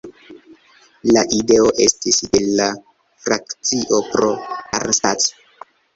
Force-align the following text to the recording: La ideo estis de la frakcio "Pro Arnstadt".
La 1.17 1.23
ideo 1.39 1.67
estis 1.87 2.17
de 2.37 2.41
la 2.61 2.69
frakcio 3.27 4.01
"Pro 4.15 4.31
Arnstadt". 4.79 5.33